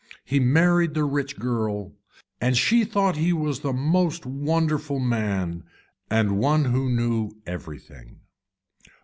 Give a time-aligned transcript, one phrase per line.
[0.25, 1.91] He married the rich girl
[2.39, 5.63] and she thought he was the most wonderful man
[6.09, 8.19] and one who knew everything.